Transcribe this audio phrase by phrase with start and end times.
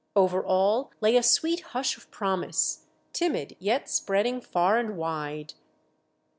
[0.15, 5.53] Over all lay a sweet hush of promise, timid yet spreading far and wide.